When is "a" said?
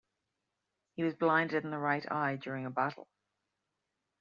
2.65-2.71